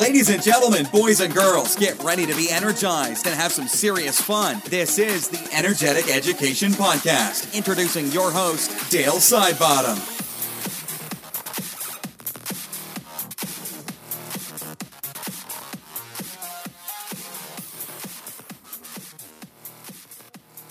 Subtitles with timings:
[0.00, 4.18] Ladies and gentlemen, boys and girls, get ready to be energized and have some serious
[4.18, 4.62] fun.
[4.64, 7.54] This is the Energetic Education Podcast.
[7.54, 9.98] Introducing your host, Dale Sidebottom.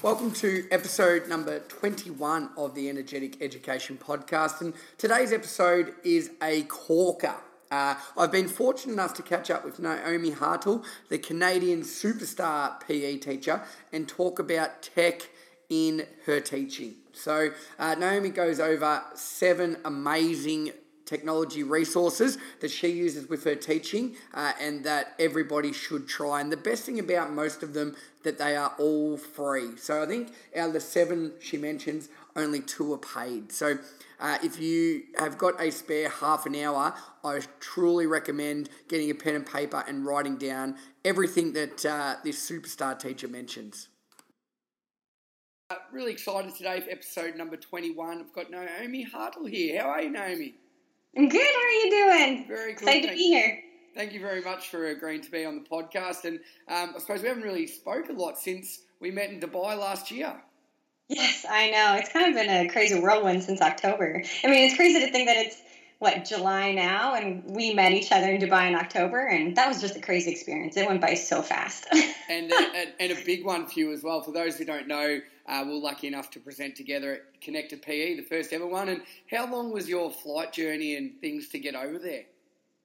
[0.02, 4.61] Welcome to episode number 21 of the Energetic Education Podcast.
[4.61, 7.36] And today's episode is a corker.
[7.71, 13.18] Uh, I've been fortunate enough to catch up with Naomi Hartl, the Canadian superstar PE
[13.18, 13.61] teacher,
[13.93, 15.29] and talk about tech
[15.69, 16.95] in her teaching.
[17.14, 20.71] So, uh, Naomi goes over seven amazing
[21.05, 26.39] technology resources that she uses with her teaching uh, and that everybody should try.
[26.39, 29.75] And the best thing about most of them that they are all free.
[29.78, 33.52] So I think out of the seven she mentions, only two are paid.
[33.52, 33.80] So
[34.19, 39.16] uh, if you have got a spare half an hour, I truly recommend getting a
[39.16, 43.88] pen and paper and writing down everything that uh, this superstar teacher mentions.
[45.72, 48.20] Uh, really excited today for episode number 21.
[48.20, 49.81] I've got Naomi Hartl here.
[49.81, 50.56] How are you, Naomi?
[51.16, 51.42] I'm good.
[51.42, 52.47] How are you doing?
[52.47, 52.81] Very good.
[52.81, 53.59] Excited to be here.
[53.95, 56.25] Thank you very much for agreeing to be on the podcast.
[56.25, 59.78] And um, I suppose we haven't really spoke a lot since we met in Dubai
[59.78, 60.42] last year.
[61.10, 61.96] Yes, I know.
[62.00, 64.24] It's kind of been a crazy whirlwind since October.
[64.44, 65.60] I mean, it's crazy to think that it's
[65.98, 69.82] what July now, and we met each other in Dubai in October, and that was
[69.82, 70.78] just a crazy experience.
[70.78, 71.88] It went by so fast.
[72.30, 72.64] and, uh,
[73.00, 74.22] and a big one for you as well.
[74.22, 77.82] For those who don't know, uh, we are lucky enough to present together at Connected
[77.82, 78.88] PE, the first ever one.
[78.88, 82.24] And how long was your flight journey and things to get over there?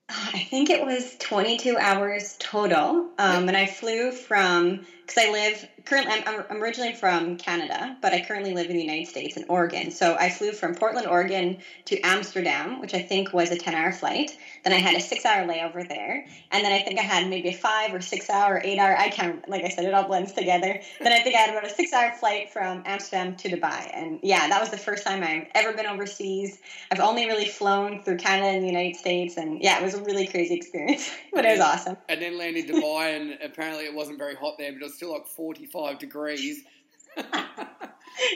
[0.09, 3.11] I think it was 22 hours total.
[3.19, 8.15] Um, and I flew from, because I live currently, I'm, I'm, originally from Canada, but
[8.15, 9.91] I currently live in the United States in Oregon.
[9.91, 13.93] So I flew from Portland, Oregon to Amsterdam, which I think was a 10 hour
[13.93, 14.37] flight.
[14.65, 16.25] Then I had a six hour layover there.
[16.51, 19.11] And then I think I had maybe a five or six hour, eight hour, I
[19.11, 20.81] can't, like I said, it all blends together.
[21.01, 23.91] Then I think I had about a six hour flight from Amsterdam to Dubai.
[23.93, 26.59] And yeah, that was the first time I've ever been overseas.
[26.91, 29.37] I've only really flown through Canada and the United States.
[29.37, 31.99] And yeah, it was a really crazy experience, but it was awesome.
[32.09, 35.13] And then landed Dubai, and apparently it wasn't very hot there, but it was still
[35.13, 36.63] like 45 degrees.
[37.17, 37.27] it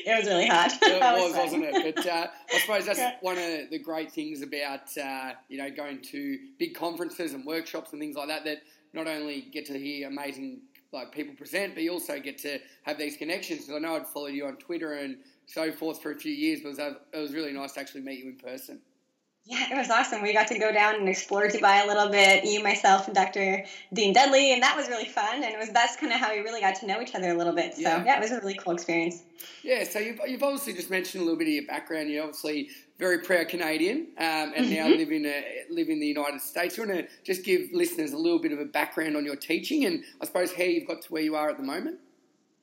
[0.06, 0.72] was really hot.
[0.82, 1.94] it was, was not it?
[1.96, 3.14] But uh, I suppose that's yeah.
[3.20, 7.92] one of the great things about uh, you know going to big conferences and workshops
[7.92, 8.44] and things like that.
[8.44, 8.58] That
[8.92, 10.60] not only get to hear amazing
[10.92, 13.66] like people present, but you also get to have these connections.
[13.66, 16.60] Because I know I'd followed you on Twitter and so forth for a few years,
[16.62, 18.80] but it was, it was really nice to actually meet you in person.
[19.48, 20.20] Yeah, it was awesome.
[20.20, 22.44] We got to go down and explore Dubai a little bit.
[22.44, 23.64] You, myself, and Dr.
[23.94, 25.36] Dean Dudley, and that was really fun.
[25.42, 27.34] And it was that's kind of how we really got to know each other a
[27.34, 27.72] little bit.
[27.72, 29.22] So yeah, yeah it was a really cool experience.
[29.62, 29.84] Yeah.
[29.84, 32.10] So you've, you've obviously just mentioned a little bit of your background.
[32.10, 34.74] You're obviously very proud Canadian, um, and mm-hmm.
[34.74, 36.76] now live in a, live in the United States.
[36.76, 39.86] You want to just give listeners a little bit of a background on your teaching,
[39.86, 42.00] and I suppose how you've got to where you are at the moment.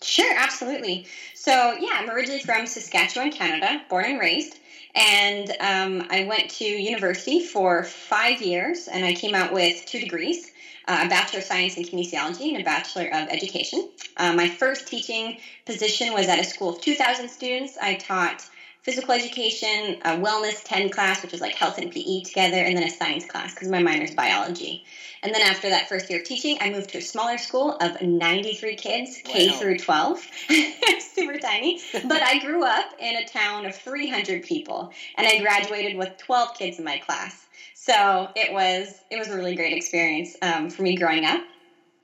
[0.01, 1.07] Sure, absolutely.
[1.33, 4.59] So yeah, I'm originally from Saskatchewan, Canada, born and raised.
[4.95, 10.00] And um, I went to university for five years, and I came out with two
[10.00, 10.51] degrees.
[10.88, 13.89] Uh, a Bachelor of Science in Kinesiology and a Bachelor of Education.
[14.17, 17.75] Uh, my first teaching position was at a school of 2,000 students.
[17.81, 18.47] I taught
[18.85, 22.84] physical education, a wellness 10 class, which was like health and PE together, and then
[22.84, 24.85] a science class because my minor is biology.
[25.23, 28.00] And then after that first year of teaching, I moved to a smaller school of
[28.00, 29.31] 93 kids, wow.
[29.34, 30.19] K through 12.
[31.00, 31.81] Super tiny.
[31.94, 36.56] But I grew up in a town of 300 people, and I graduated with 12
[36.56, 37.47] kids in my class.
[37.73, 41.41] So it was it was a really great experience um, for me growing up.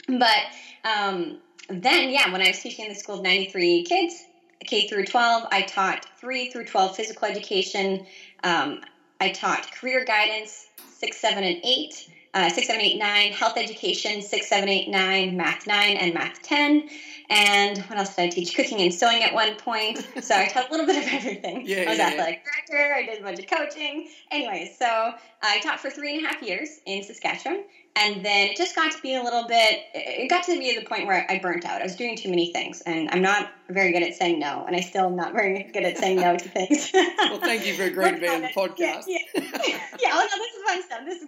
[0.07, 0.45] But
[0.83, 1.37] um,
[1.69, 4.23] then, yeah, when I was teaching in the school of 93 kids,
[4.65, 8.05] K through 12, I taught 3 through 12 physical education.
[8.43, 8.81] Um,
[9.19, 10.67] I taught career guidance,
[10.99, 15.37] 6, 7, and 8 uh, 6, 7, 8, 9, health education, 6, 7, 8, 9,
[15.37, 16.89] math 9, and math 10.
[17.29, 18.55] And what else did I teach?
[18.55, 20.07] Cooking and sewing at one point.
[20.21, 21.65] So I taught a little bit of everything.
[21.65, 22.77] Yeah, I was yeah, athletic yeah.
[22.77, 22.93] director.
[22.93, 24.07] I did a bunch of coaching.
[24.29, 27.63] Anyway, so I taught for three and a half years in Saskatchewan.
[27.95, 30.85] And then it just got to be a little bit, it got to be the
[30.85, 31.81] point where I burnt out.
[31.81, 32.81] I was doing too many things.
[32.81, 34.63] And I'm not very good at saying no.
[34.65, 36.89] And I still am not very good at saying no to things.
[36.93, 39.03] well, thank you for agreeing to be on the podcast.
[39.07, 39.41] Yeah, yeah.
[39.99, 41.01] yeah, oh no, this is fun stuff.
[41.05, 41.27] This is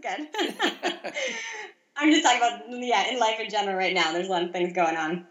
[1.04, 1.14] good.
[1.98, 4.14] I'm just talking about, yeah, in life in general right now.
[4.14, 5.28] There's a lot of things going on.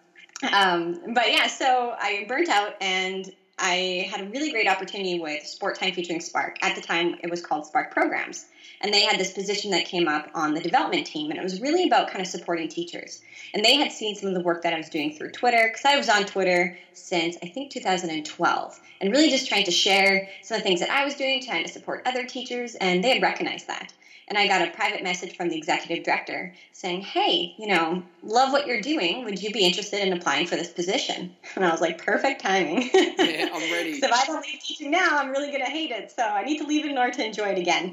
[0.53, 5.45] Um, but yeah, so I burnt out and I had a really great opportunity with
[5.45, 6.59] Sportime featuring Spark.
[6.63, 8.47] At the time, it was called Spark Programs.
[8.83, 11.61] And they had this position that came up on the development team, and it was
[11.61, 13.23] really about kind of supporting teachers.
[13.55, 15.85] And they had seen some of the work that I was doing through Twitter, because
[15.85, 20.57] I was on Twitter since I think 2012, and really just trying to share some
[20.57, 23.23] of the things that I was doing, trying to support other teachers, and they had
[23.23, 23.93] recognized that.
[24.33, 28.51] And I got a private message from the executive director saying, "Hey, you know, love
[28.51, 29.25] what you're doing.
[29.25, 32.89] Would you be interested in applying for this position?" And I was like, "Perfect timing."
[32.95, 34.01] yeah, I'm ready.
[34.01, 36.11] so if I don't leave teaching now, I'm really gonna hate it.
[36.11, 37.93] So I need to leave it in order to enjoy it again.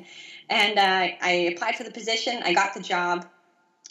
[0.50, 2.42] And uh, I applied for the position.
[2.42, 3.26] I got the job.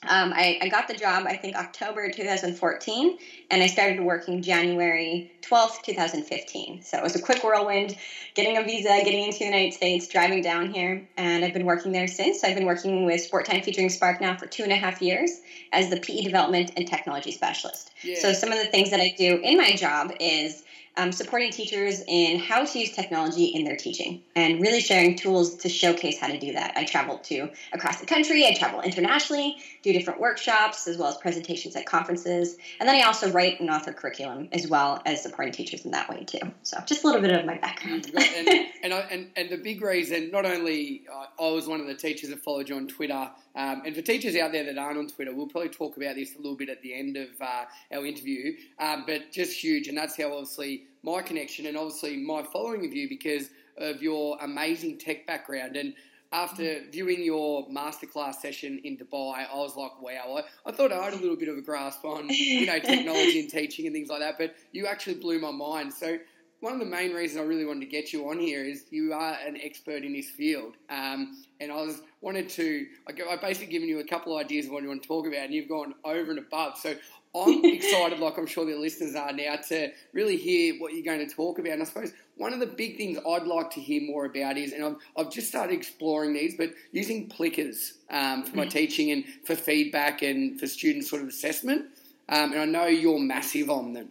[0.06, 3.18] Um, I, I, got the job, I think, October 2014,
[3.50, 6.82] and I started working January 12th, 2015.
[6.82, 7.96] So it was a quick whirlwind,
[8.34, 11.90] getting a visa, getting into the United States, driving down here, and I've been working
[11.90, 12.44] there since.
[12.44, 15.40] I've been working with Sportime featuring Spark now for two and a half years
[15.72, 17.90] as the PE development and technology specialist.
[18.02, 18.20] Yeah.
[18.20, 20.62] So some of the things that I do in my job is
[20.98, 25.54] um, supporting teachers in how to use technology in their teaching and really sharing tools
[25.58, 26.72] to showcase how to do that.
[26.76, 29.56] I travel to across the country, I travel internationally,
[29.92, 33.70] do different workshops as well as presentations at conferences, and then I also write and
[33.70, 36.40] author curriculum as well as supporting teachers in that way too.
[36.62, 38.10] So just a little bit of my background.
[38.14, 38.48] and,
[38.82, 41.94] and, I, and, and, the big reason, not only uh, I was one of the
[41.94, 45.08] teachers that followed you on Twitter, um, and for teachers out there that aren't on
[45.08, 48.04] Twitter, we'll probably talk about this a little bit at the end of uh, our
[48.04, 52.84] interview, um, but just huge, and that's how obviously my connection and obviously my following
[52.84, 53.48] of you because
[53.78, 55.76] of your amazing tech background.
[55.76, 55.94] And
[56.32, 61.02] after viewing your masterclass session in Dubai, I was like, wow, I, I, thought I
[61.02, 64.08] had a little bit of a grasp on, you know, technology and teaching and things
[64.08, 65.92] like that, but you actually blew my mind.
[65.92, 66.18] So
[66.60, 69.12] one of the main reasons I really wanted to get you on here is you
[69.12, 70.74] are an expert in this field.
[70.90, 74.66] Um, and I was wanted to, I have basically given you a couple of ideas
[74.66, 76.76] of what you want to talk about, and you've gone over and above.
[76.76, 76.94] So
[77.34, 81.26] I'm excited, like I'm sure the listeners are now, to really hear what you're going
[81.26, 81.72] to talk about.
[81.72, 84.72] And I suppose one of the big things I'd like to hear more about is,
[84.72, 88.70] and I've, I've just started exploring these, but using Plickers um, for my mm-hmm.
[88.70, 91.86] teaching and for feedback and for student sort of assessment.
[92.28, 94.08] Um, and I know you're massive on them.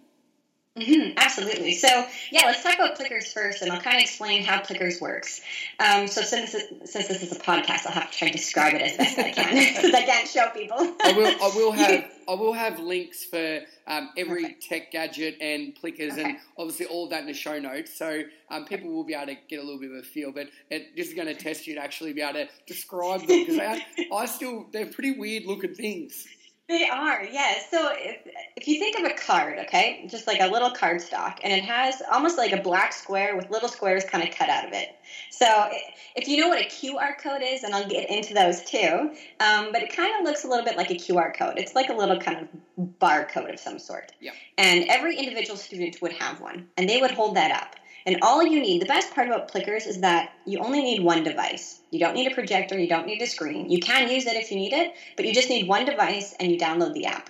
[0.78, 1.74] Mm-hmm, absolutely.
[1.74, 1.88] So,
[2.32, 5.42] yeah, let's talk about Plickers first, and I'll kind of explain how Plickers works.
[5.80, 8.82] Um, so, since since this is a podcast, I'll have to try and describe it
[8.84, 10.78] as best I can because I can't show people.
[10.78, 11.44] I will.
[11.44, 12.12] I will have.
[12.28, 16.24] I will have links for um, every tech gadget and Plickers, okay.
[16.24, 17.98] and obviously all of that in the show notes.
[17.98, 20.32] So um, people will be able to get a little bit of a feel.
[20.32, 23.46] But it, this is going to test you to actually be able to describe them
[23.46, 23.82] because I,
[24.14, 26.28] I still they're pretty weird looking things.
[26.68, 27.72] They are, yes.
[27.72, 28.28] So if,
[28.58, 31.64] if you think of a card, okay, just like a little card stock, and it
[31.64, 34.90] has almost like a black square with little squares kind of cut out of it.
[35.32, 35.70] So
[36.18, 39.72] if you know what a QR code is, and I'll get into those too, um,
[39.72, 41.54] but it kind of looks a little bit like a QR code.
[41.56, 44.12] It's like a little kind of barcode of some sort.
[44.20, 44.32] Yeah.
[44.58, 47.76] And every individual student would have one, and they would hold that up.
[48.08, 51.26] And all you need, the best part about Plickers is that you only need one
[51.26, 51.82] device.
[51.92, 53.70] You don't need a projector, you don't need a screen.
[53.70, 56.50] You can use it if you need it, but you just need one device and
[56.50, 57.30] you download the app.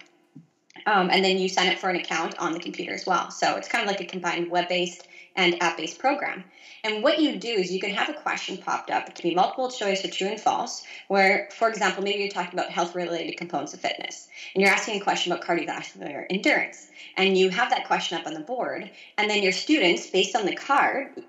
[0.86, 3.32] Um, and then you sign up for an account on the computer as well.
[3.32, 6.44] So it's kind of like a combined web based and app based program.
[6.84, 9.10] And what you do is you can have a question popped up.
[9.10, 12.58] It can be multiple choice or true and false, where, for example, maybe you're talking
[12.58, 16.88] about health related components of fitness, and you're asking a question about cardiovascular endurance.
[17.16, 20.46] And you have that question up on the board, and then your students, based on
[20.46, 21.24] the card,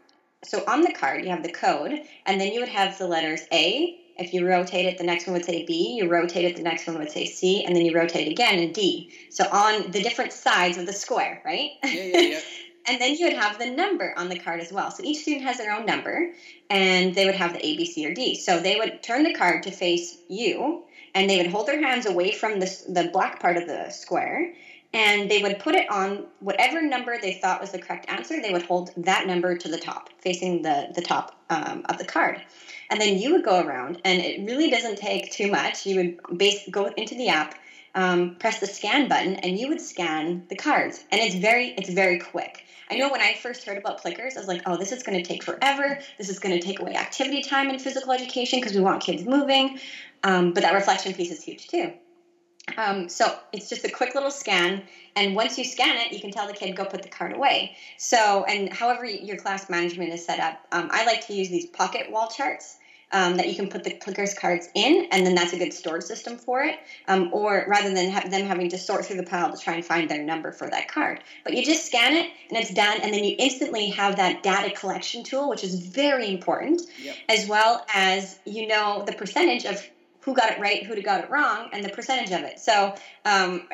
[0.45, 3.43] so on the card, you have the code, and then you would have the letters
[3.53, 3.99] A.
[4.17, 5.94] If you rotate it, the next one would say B.
[5.97, 8.59] You rotate it, the next one would say C, and then you rotate it again
[8.59, 9.12] and D.
[9.31, 11.71] So on the different sides of the square, right?
[11.85, 12.41] Yeah, yeah, yeah.
[12.88, 14.90] And then you would have the number on the card as well.
[14.90, 16.26] So each student has their own number,
[16.70, 18.35] and they would have the A, B, C, or D.
[18.35, 20.81] So they would turn the card to face you,
[21.14, 24.48] and they would hold their hands away from the, the black part of the square,
[24.94, 28.41] and they would put it on whatever number they thought was the correct answer.
[28.41, 32.05] They would hold that number to the top, facing the, the top um, of the
[32.05, 32.41] card.
[32.91, 35.84] And then you would go around, and it really doesn't take too much.
[35.84, 37.55] You would base, go into the app,
[37.94, 41.05] um, press the scan button, and you would scan the cards.
[41.10, 42.65] And it's very, it's very quick.
[42.91, 45.19] I know when I first heard about Plickers, I was like, oh, this is going
[45.19, 45.99] to take forever.
[46.17, 49.25] This is going to take away activity time in physical education because we want kids
[49.25, 49.79] moving.
[50.25, 51.93] Um, but that reflection piece is huge too.
[52.77, 54.83] Um, so it's just a quick little scan,
[55.17, 57.73] and once you scan it, you can tell the kid go put the card away.
[57.97, 61.67] So, and however your class management is set up, um, I like to use these
[61.67, 62.78] pocket wall charts
[63.12, 66.05] um, that you can put the Plickers cards in, and then that's a good storage
[66.05, 66.79] system for it.
[67.06, 69.84] Um, or rather than have them having to sort through the pile to try and
[69.84, 73.12] find their number for that card, but you just scan it and it's done, and
[73.12, 77.17] then you instantly have that data collection tool, which is very important, yep.
[77.29, 79.84] as well as you know the percentage of
[80.20, 82.58] who got it right, who got it wrong, and the percentage of it.
[82.58, 83.67] So um,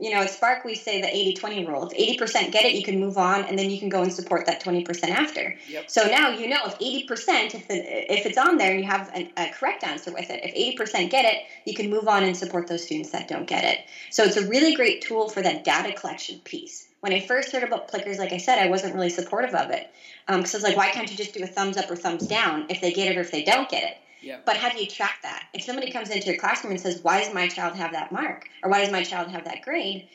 [0.00, 1.90] you know, at Spark, we say the 80 20 rule.
[1.92, 4.46] If 80% get it, you can move on, and then you can go and support
[4.46, 5.56] that 20% after.
[5.68, 5.90] Yep.
[5.90, 9.10] So now you know if 80%, if, the, if it's on there and you have
[9.14, 12.34] an, a correct answer with it, if 80% get it, you can move on and
[12.34, 13.80] support those students that don't get it.
[14.10, 16.88] So it's a really great tool for that data collection piece.
[17.00, 19.90] When I first heard about Plickers, like I said, I wasn't really supportive of it.
[20.26, 22.26] Because um, I was like, why can't you just do a thumbs up or thumbs
[22.26, 23.96] down if they get it or if they don't get it?
[24.44, 25.44] But how do you track that?
[25.54, 28.46] If somebody comes into your classroom and says, "Why does my child have that mark?"
[28.62, 30.08] or "Why does my child have that grade?"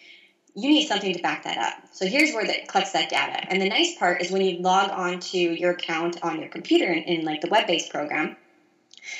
[0.55, 1.73] you need something to back that up.
[1.91, 3.45] So here's where that collects that data.
[3.49, 6.91] And the nice part is when you log on to your account on your computer
[6.91, 8.37] in, in like the web-based program,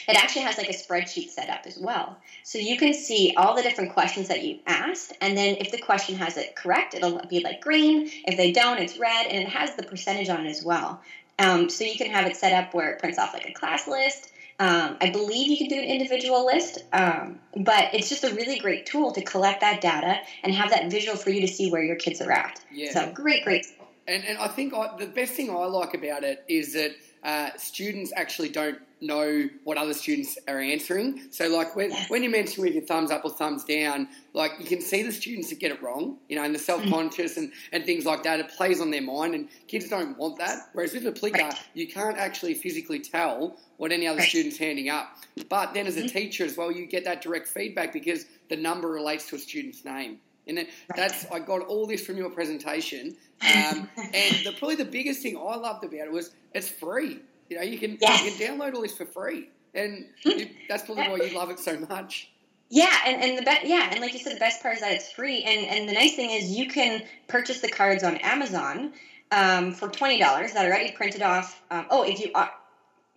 [0.07, 2.17] it actually has like a spreadsheet set up as well.
[2.43, 5.77] So you can see all the different questions that you asked, and then if the
[5.77, 8.09] question has it correct, it'll be like green.
[8.25, 11.01] If they don't, it's red, and it has the percentage on it as well.
[11.37, 13.87] Um, so you can have it set up where it prints off like a class
[13.87, 14.31] list.
[14.57, 18.57] Um, I believe you can do an individual list, um, but it's just a really
[18.57, 21.83] great tool to collect that data and have that visual for you to see where
[21.83, 22.61] your kids are at.
[22.71, 22.93] Yeah.
[22.93, 23.65] So great, great.
[24.07, 26.91] And, and I think I, the best thing I like about it is that
[27.25, 31.19] uh, students actually don't know what other students are answering.
[31.31, 32.09] So, like when, Yes.
[32.09, 35.11] when you mention with your thumbs up or thumbs down, like you can see the
[35.11, 38.23] students that get it wrong, you know, and the self conscious and, and things like
[38.23, 38.39] that.
[38.39, 40.69] It plays on their mind, and kids don't want that.
[40.73, 41.61] Whereas with a Plicker, Right.
[41.73, 44.29] you can't actually physically tell what any other Right.
[44.29, 45.17] student's handing up.
[45.49, 48.87] But then as a teacher as well, you get that direct feedback because the number
[48.87, 50.19] relates to a student's name.
[50.47, 55.21] And that's I got all this from your presentation, um, and the, probably the biggest
[55.23, 57.19] thing I loved about it was it's free.
[57.49, 58.23] You know, you can Yes.
[58.23, 61.59] you can download all this for free, and you, that's probably why you love it
[61.59, 62.31] so much.
[62.69, 64.91] Yeah, and, and the be- yeah, and like you said, the best part is that
[64.93, 65.43] it's free.
[65.43, 68.93] And and the nice thing is you can purchase the cards on Amazon
[69.31, 71.61] um, for twenty dollars that are already printed off.
[71.69, 72.51] Um, oh, if you are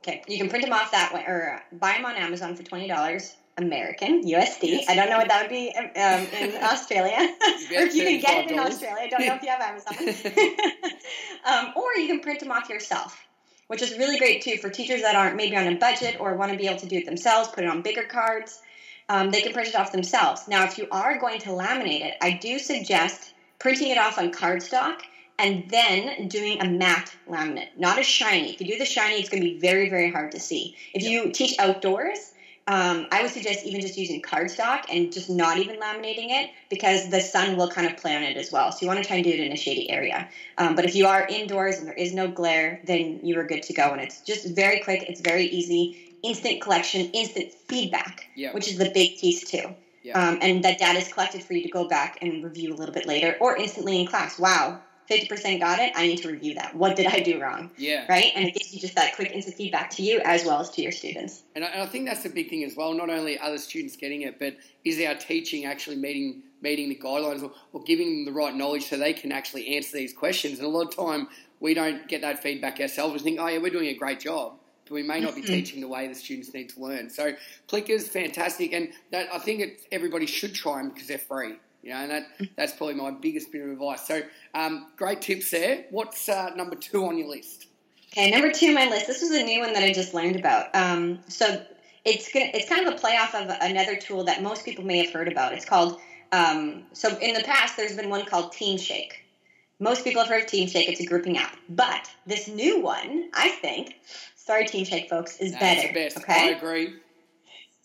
[0.00, 2.62] okay, you can print them off that way or uh, buy them on Amazon for
[2.62, 3.36] twenty dollars.
[3.58, 4.62] American USD.
[4.62, 4.88] Yes.
[4.88, 8.44] I don't know what that would be um, in Australia, or if you can get
[8.44, 8.96] it in Australia.
[9.02, 10.92] I don't know if you have Amazon.
[11.44, 13.22] um, or you can print them off yourself,
[13.66, 16.52] which is really great too for teachers that aren't maybe on a budget or want
[16.52, 17.48] to be able to do it themselves.
[17.48, 18.62] Put it on bigger cards
[19.08, 20.46] um, they can print it off themselves.
[20.48, 24.32] Now, if you are going to laminate it, I do suggest printing it off on
[24.32, 25.00] cardstock
[25.38, 28.52] and then doing a matte laminate, not a shiny.
[28.52, 30.76] If you do the shiny, it's going to be very, very hard to see.
[30.92, 32.32] If you teach outdoors,
[32.68, 37.08] um, I would suggest even just using cardstock and just not even laminating it because
[37.08, 38.70] the sun will kind of play on it as well.
[38.70, 40.28] So you want to try and do it in a shady area.
[40.58, 43.62] Um, but if you are indoors and there is no glare, then you are good
[43.62, 43.92] to go.
[43.92, 45.02] And it's just very quick.
[45.08, 45.96] It's very easy.
[46.22, 49.74] Instant collection, instant feedback, which is the big piece too.
[50.14, 52.94] Um, and that data is collected for you to go back and review a little
[52.94, 54.38] bit later or instantly in class.
[54.38, 54.78] Wow,
[55.10, 55.92] 50% got it.
[55.96, 56.74] I need to review that.
[56.74, 57.70] What did I do wrong?
[57.78, 58.04] Yeah.
[58.08, 58.30] Right?
[58.34, 60.82] And it gives you just that quick instant feedback to you as well as to
[60.82, 61.44] your students.
[61.54, 62.92] And I, and I think that's the big thing as well.
[62.92, 66.96] Not only are the students getting it, but is our teaching actually meeting meeting the
[66.96, 70.58] guidelines or, or giving them the right knowledge so they can actually answer these questions?
[70.58, 71.28] And a lot of time
[71.60, 73.14] we don't get that feedback ourselves.
[73.14, 75.52] We think, oh yeah, we're doing a great job, but we may not be mm-hmm.
[75.52, 77.08] teaching the way the students need to learn.
[77.10, 77.32] So
[77.66, 81.54] Plicker's fantastic, and that I think it, everybody should try them because they're free.
[81.88, 84.06] You know, and that that's probably my biggest bit of advice.
[84.06, 84.20] So
[84.52, 85.86] um, great tips there.
[85.88, 87.66] What's uh, number two on your list?
[88.12, 89.06] Okay, number two on my list.
[89.06, 90.66] This was a new one that I just learned about.
[90.76, 91.64] Um, so
[92.04, 95.14] it's gonna, it's kind of a playoff of another tool that most people may have
[95.14, 95.54] heard about.
[95.54, 95.98] It's called
[96.30, 99.24] um, so in the past there's been one called Team Shake.
[99.80, 100.90] Most people have heard of Team Shake.
[100.90, 103.96] It's a grouping app, but this new one, I think,
[104.36, 105.88] sorry Team Shake folks, is That's better.
[105.88, 106.28] the best.
[106.28, 106.96] I agree.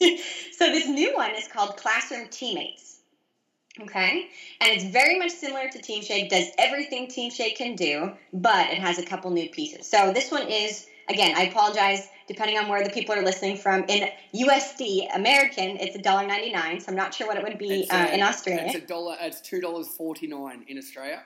[0.57, 2.92] so this new one is called Classroom Teammates.
[3.81, 4.29] Okay,
[4.61, 6.29] and it's very much similar to Team Shake.
[6.29, 9.87] Does everything Team Shake can do, but it has a couple new pieces.
[9.87, 11.35] So this one is again.
[11.35, 12.07] I apologize.
[12.27, 16.81] Depending on where the people are listening from, in USD American, it's $1.99.
[16.81, 18.63] So I'm not sure what it would be It's, uh, uh, in Australia.
[18.67, 19.17] It's a dollar.
[19.19, 21.23] It's two dollars forty nine in Australia.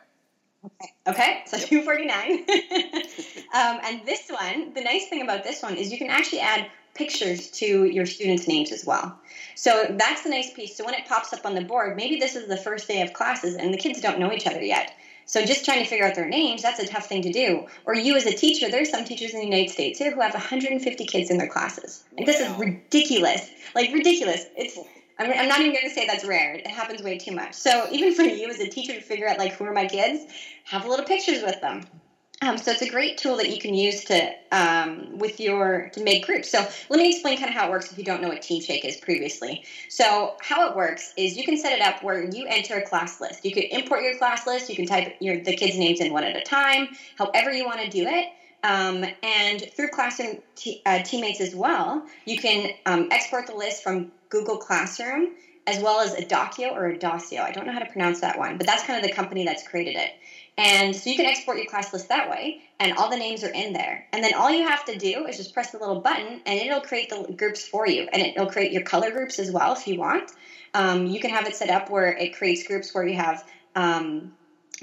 [0.65, 1.43] Okay, Okay.
[1.45, 2.45] so two forty nine.
[3.53, 6.67] um, and this one, the nice thing about this one is you can actually add
[6.97, 9.17] pictures to your students' names as well.
[9.55, 10.75] So that's the nice piece.
[10.75, 13.13] So when it pops up on the board, maybe this is the first day of
[13.13, 14.93] classes and the kids don't know each other yet.
[15.25, 17.65] So just trying to figure out their names, that's a tough thing to do.
[17.85, 20.33] Or you as a teacher, there's some teachers in the United States here who have
[20.33, 22.03] 150 kids in their classes.
[22.25, 23.49] This is ridiculous.
[23.75, 24.45] Like ridiculous.
[24.55, 24.79] It's
[25.19, 26.53] I'm not even going to say that's rare.
[26.53, 27.53] It happens way too much.
[27.53, 30.25] So even for you as a teacher to figure out like who are my kids,
[30.65, 31.83] have a little pictures with them.
[32.43, 36.03] Um, so it's a great tool that you can use to um, with your to
[36.03, 36.49] make groups.
[36.49, 38.61] So let me explain kind of how it works if you don't know what Team
[38.61, 39.63] Shake is previously.
[39.89, 43.19] So how it works is you can set it up where you enter a class
[43.19, 43.43] list.
[43.43, 44.69] You can import your class list.
[44.69, 47.81] You can type your the kids' names in one at a time, however you want
[47.81, 48.27] to do it.
[48.63, 53.81] Um, and through Classroom t- uh, Teammates as well, you can um, export the list
[53.81, 55.29] from Google Classroom
[55.65, 57.41] as well as a Docio or a Docio.
[57.41, 59.63] I don't know how to pronounce that one, but that's kind of the company that's
[59.63, 60.11] created it.
[60.57, 63.49] And so you can export your class list that way, and all the names are
[63.49, 64.05] in there.
[64.11, 66.81] And then all you have to do is just press the little button, and it'll
[66.81, 68.07] create the groups for you.
[68.11, 70.31] And it'll create your color groups as well if you want.
[70.73, 73.43] Um, you can have it set up where it creates groups where you have
[73.75, 74.31] um,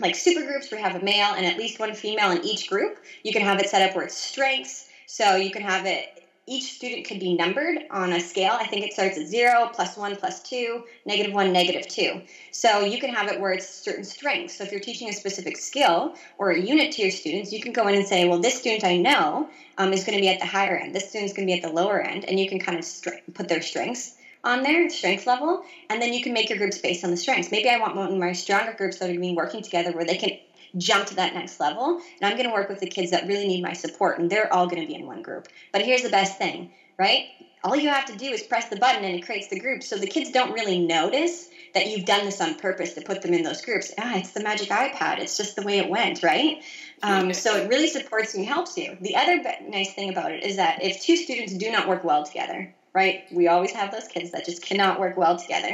[0.00, 2.68] like super groups where you have a male and at least one female in each
[2.68, 2.98] group.
[3.24, 6.06] You can have it set up where it's strengths, so you can have it
[6.46, 8.52] each student could be numbered on a scale.
[8.52, 12.20] I think it starts at zero, plus one, plus two, negative one, negative two.
[12.50, 14.56] So you can have it where it's certain strengths.
[14.56, 17.72] So if you're teaching a specific skill or a unit to your students, you can
[17.72, 19.48] go in and say, well, this student I know
[19.78, 20.94] um, is going to be at the higher end.
[20.94, 22.26] This student's going to be at the lower end.
[22.26, 22.86] And you can kind of
[23.32, 27.02] put their strengths on there, strength level, and then you can make your groups based
[27.02, 27.50] on the strengths.
[27.50, 29.92] Maybe I want one of my stronger groups that are going to be working together
[29.92, 30.32] where they can
[30.76, 32.00] jump to that next level.
[32.20, 34.52] And I'm going to work with the kids that really need my support, and they're
[34.52, 35.48] all going to be in one group.
[35.72, 37.24] But here's the best thing, right?
[37.62, 39.82] All you have to do is press the button and it creates the group.
[39.82, 43.32] So the kids don't really notice that you've done this on purpose to put them
[43.32, 43.90] in those groups.
[43.98, 45.18] Ah, it's the magic iPad.
[45.18, 46.62] It's just the way it went, right?
[47.02, 48.98] Um, so it really supports and helps you.
[49.00, 52.22] The other nice thing about it is that if two students do not work well
[52.22, 53.24] together, right?
[53.32, 55.72] We always have those kids that just cannot work well together.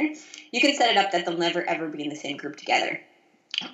[0.51, 3.01] You can set it up that they'll never ever be in the same group together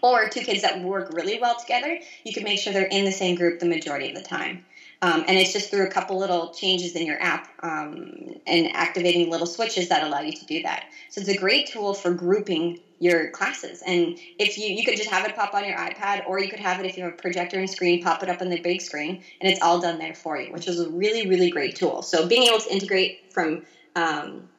[0.02, 3.12] or two kids that work really well together, you can make sure they're in the
[3.12, 4.64] same group the majority of the time.
[5.02, 8.12] Um, and it's just through a couple little changes in your app um,
[8.48, 10.86] and activating little switches that allow you to do that.
[11.10, 13.84] So it's a great tool for grouping your classes.
[13.86, 16.60] And if you you could just have it pop on your iPad, or you could
[16.60, 18.82] have it if you have a projector and screen, pop it up on the big
[18.82, 22.02] screen, and it's all done there for you, which is a really really great tool.
[22.02, 23.64] So being able to integrate from
[23.96, 24.50] um,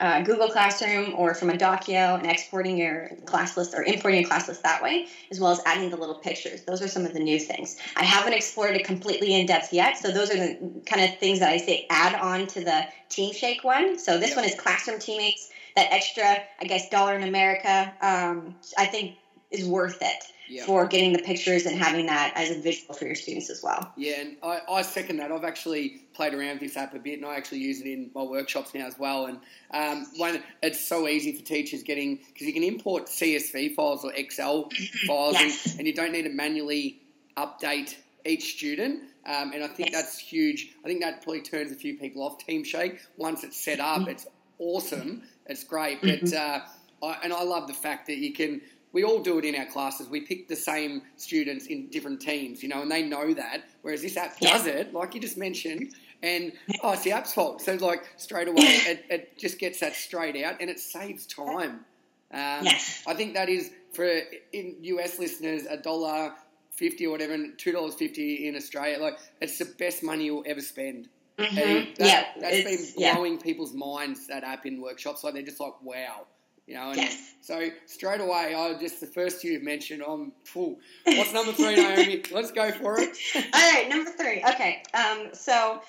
[0.00, 4.28] uh, Google Classroom or from a Dockio and exporting your class list or importing your
[4.28, 6.62] class list that way, as well as adding the little pictures.
[6.62, 7.76] Those are some of the new things.
[7.96, 11.40] I haven't explored it completely in depth yet, so those are the kind of things
[11.40, 13.98] that I say add on to the TeamShake one.
[13.98, 15.50] So this one is Classroom Teammates.
[15.74, 19.14] That extra, I guess, dollar in America, um, I think
[19.50, 20.66] is worth it yep.
[20.66, 23.92] for getting the pictures and having that as a visual for your students as well.
[23.96, 25.32] Yeah, and I, I, second that.
[25.32, 28.10] I've actually played around with this app a bit, and I actually use it in
[28.14, 29.26] my workshops now as well.
[29.26, 29.38] And
[29.72, 34.12] um, one, it's so easy for teachers getting because you can import CSV files or
[34.12, 34.68] Excel
[35.06, 35.66] files, yes.
[35.66, 37.00] and, and, you don't need to manually
[37.36, 39.04] update each student.
[39.24, 40.02] Um, and I think yes.
[40.02, 40.74] that's huge.
[40.84, 42.98] I think that probably turns a few people off TeamShake.
[43.16, 44.10] Once it's set up, mm-hmm.
[44.10, 44.26] it's
[44.58, 45.22] awesome.
[45.46, 46.26] It's great, mm-hmm.
[46.26, 46.60] but uh,
[47.06, 48.60] I, and I love the fact that you can
[48.92, 50.08] we all do it in our classes.
[50.08, 53.64] We pick the same students in different teams, you know, and they know that.
[53.82, 56.52] Whereas this app does it, like you just mentioned, and
[56.82, 57.62] oh, it's the app's fault.
[57.62, 61.84] So like straight away, it, it just gets that straight out, and it saves time.
[62.32, 63.02] Um, yes.
[63.06, 64.20] I think that is for
[64.52, 66.32] in US listeners a dollar
[66.70, 68.98] fifty or whatever, and two dollars fifty in Australia.
[68.98, 71.08] Like it's the best money you'll ever spend.
[71.38, 71.94] Mm-hmm.
[71.94, 73.42] that, yeah, that's been blowing yeah.
[73.42, 74.28] people's minds.
[74.28, 76.26] That app in workshops, like they're just like, wow.
[76.66, 77.34] You know, and yes.
[77.40, 80.78] so straight away, I just the first two you've mentioned, I'm full.
[81.04, 82.22] What's number three, Naomi?
[82.30, 83.16] Let's go for it.
[83.34, 84.44] All right, number three.
[84.48, 85.82] Okay, um, so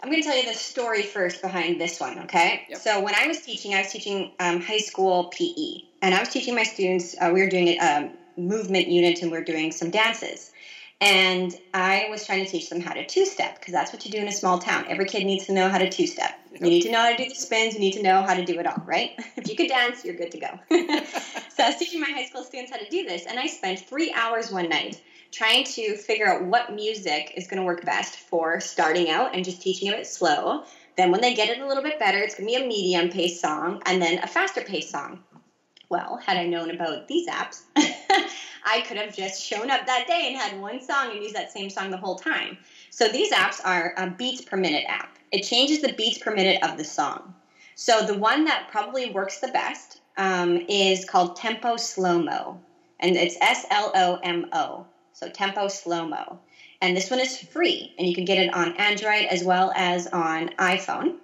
[0.00, 2.20] I'm going to tell you the story first behind this one.
[2.20, 2.78] Okay, yep.
[2.78, 6.28] so when I was teaching, I was teaching um, high school PE, and I was
[6.28, 7.16] teaching my students.
[7.20, 10.52] Uh, we were doing a um, movement unit, and we are doing some dances.
[11.00, 14.10] And I was trying to teach them how to two step because that's what you
[14.10, 14.86] do in a small town.
[14.88, 16.32] Every kid needs to know how to two step.
[16.52, 17.74] You need to know how to do the spins.
[17.74, 19.10] You need to know how to do it all, right?
[19.36, 20.46] if you could dance, you're good to go.
[20.70, 23.80] so I was teaching my high school students how to do this, and I spent
[23.80, 25.00] three hours one night
[25.32, 29.44] trying to figure out what music is going to work best for starting out and
[29.44, 30.62] just teaching them it slow.
[30.96, 33.08] Then when they get it a little bit better, it's going to be a medium
[33.08, 35.18] paced song and then a faster paced song.
[35.90, 37.62] Well, had I known about these apps,
[38.64, 41.52] I could have just shown up that day and had one song and used that
[41.52, 42.58] same song the whole time.
[42.90, 45.18] So these apps are a beats per minute app.
[45.32, 47.34] It changes the beats per minute of the song.
[47.74, 52.60] So the one that probably works the best um, is called Tempo Slow Mo,
[53.00, 54.86] and it's S L O M O.
[55.12, 56.38] So Tempo Slow Mo.
[56.80, 60.06] And this one is free, and you can get it on Android as well as
[60.06, 61.16] on iPhone.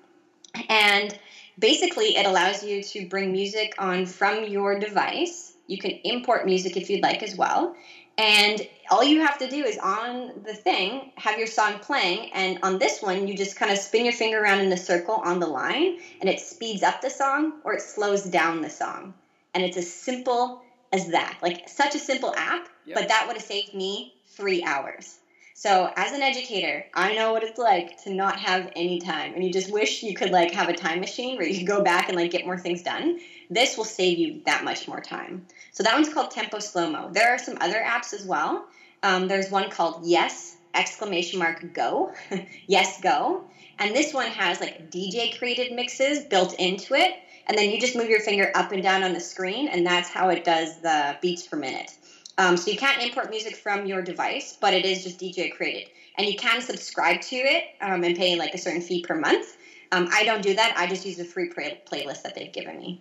[0.68, 1.16] And
[1.58, 6.76] basically, it allows you to bring music on from your device you can import music
[6.76, 7.76] if you'd like as well.
[8.18, 12.32] And all you have to do is on the thing, have your song playing.
[12.34, 15.14] And on this one, you just kind of spin your finger around in a circle
[15.14, 19.14] on the line, and it speeds up the song or it slows down the song.
[19.54, 20.60] And it's as simple
[20.92, 21.38] as that.
[21.40, 22.98] Like, such a simple app, yep.
[22.98, 25.20] but that would have saved me three hours.
[25.60, 29.44] So as an educator, I know what it's like to not have any time and
[29.44, 32.08] you just wish you could like have a time machine where you could go back
[32.08, 33.20] and like get more things done.
[33.50, 35.44] This will save you that much more time.
[35.72, 37.10] So that one's called Tempo Slow Mo.
[37.12, 38.64] There are some other apps as well.
[39.02, 42.12] Um, there's one called Yes exclamation mark Go,
[42.68, 43.44] Yes Go,
[43.78, 47.12] and this one has like DJ created mixes built into it,
[47.46, 50.08] and then you just move your finger up and down on the screen, and that's
[50.08, 51.90] how it does the beats per minute.
[52.38, 55.90] Um, so you can't import music from your device, but it is just DJ created.
[56.16, 59.56] And you can subscribe to it um, and pay like a certain fee per month.
[59.92, 60.72] Um, I don't do that.
[60.76, 63.00] I just use the free play- playlist that they've given me.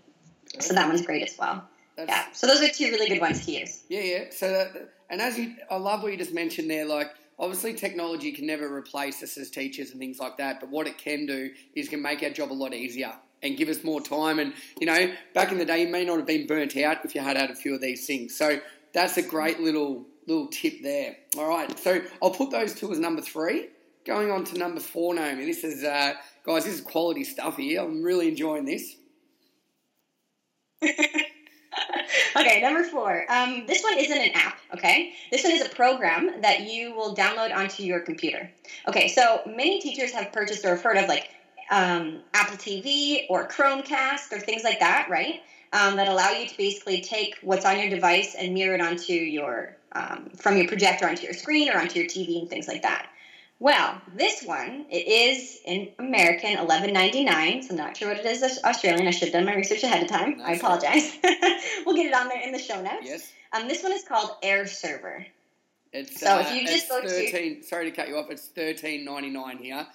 [0.57, 1.67] So that one's great as well.
[1.95, 2.25] That's, yeah.
[2.31, 3.83] So those are two really good ones to use.
[3.89, 4.23] Yeah, yeah.
[4.31, 6.85] So, that, and as you, I love what you just mentioned there.
[6.85, 10.87] Like, obviously technology can never replace us as teachers and things like that, but what
[10.87, 14.01] it can do is can make our job a lot easier and give us more
[14.01, 14.39] time.
[14.39, 17.15] And, you know, back in the day, you may not have been burnt out if
[17.15, 18.35] you had had a few of these things.
[18.35, 18.59] So
[18.93, 21.15] that's a great little little tip there.
[21.37, 23.69] All right, so I'll put those two as number three.
[24.05, 25.45] Going on to number four, Naomi.
[25.45, 26.13] This is, uh,
[26.45, 27.81] guys, this is quality stuff here.
[27.81, 28.95] I'm really enjoying this.
[32.35, 33.25] okay, number four.
[33.29, 35.13] Um, this one isn't an app, okay?
[35.31, 38.49] This one is a program that you will download onto your computer.
[38.87, 41.29] Okay, so many teachers have purchased or have heard of like
[41.69, 45.41] um, Apple TV or Chromecast or things like that, right?
[45.71, 49.13] Um, that allow you to basically take what's on your device and mirror it onto
[49.13, 52.81] your um, from your projector onto your screen or onto your TV and things like
[52.83, 53.09] that.
[53.61, 57.61] Well, this one it is in American eleven ninety nine.
[57.61, 59.05] So I'm not sure what it is Australian.
[59.05, 60.37] I should have done my research ahead of time.
[60.37, 60.47] Nice.
[60.47, 61.17] I apologize.
[61.85, 63.03] we'll get it on there in the show notes.
[63.03, 63.31] Yes.
[63.51, 65.25] Um, this one is called Air Server.
[65.91, 68.29] It's, so uh, if you just go 13, to sorry to cut you off.
[68.29, 69.85] It's thirteen ninety nine here.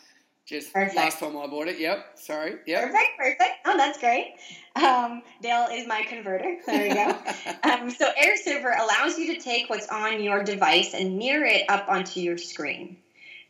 [0.45, 0.97] Just perfect.
[0.97, 1.79] last time I bought it.
[1.79, 2.19] Yep.
[2.19, 2.57] Sorry.
[2.67, 2.83] Yep.
[2.83, 3.11] Perfect.
[3.17, 3.53] Perfect.
[3.65, 4.35] Oh, that's great.
[4.77, 6.57] Um, Dale is my converter.
[6.67, 7.17] There we go.
[7.63, 11.63] um, so Air Server allows you to take what's on your device and mirror it
[11.71, 12.99] up onto your screen.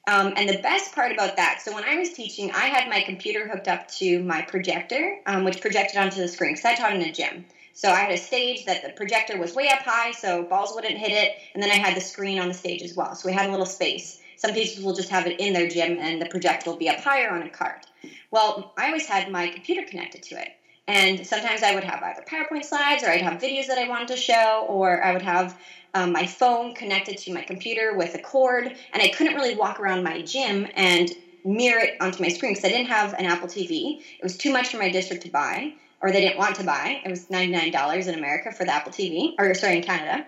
[0.07, 3.01] Um, and the best part about that, so when I was teaching, I had my
[3.01, 6.95] computer hooked up to my projector, um, which projected onto the screen because I taught
[6.95, 7.47] in a gym.
[7.73, 10.99] So I had a stage that the projector was way up high, so balls wouldn't
[10.99, 13.15] hit it, and then I had the screen on the stage as well.
[13.15, 14.21] So we had a little space.
[14.37, 17.01] Some teachers will just have it in their gym, and the projector will be up
[17.01, 17.87] higher on a cart.
[18.31, 20.51] Well, I always had my computer connected to it.
[20.87, 24.09] And sometimes I would have either PowerPoint slides or I'd have videos that I wanted
[24.09, 25.59] to show, or I would have
[25.95, 29.81] um, my phone connected to my computer with a cord, and I couldn't really walk
[29.81, 31.11] around my gym and
[31.45, 34.01] mirror it onto my screen because I didn't have an Apple TV.
[34.19, 37.01] It was too much for my district to buy, or they didn't want to buy.
[37.05, 40.27] It was $99 in America for the Apple TV, or sorry, in Canada.